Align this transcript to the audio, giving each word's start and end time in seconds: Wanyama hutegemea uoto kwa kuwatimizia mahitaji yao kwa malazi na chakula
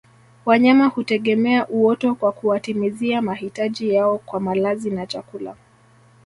Wanyama 0.45 0.85
hutegemea 0.87 1.67
uoto 1.67 2.15
kwa 2.15 2.31
kuwatimizia 2.31 3.21
mahitaji 3.21 3.93
yao 3.93 4.17
kwa 4.17 4.39
malazi 4.39 4.89
na 4.91 5.05
chakula 5.07 5.55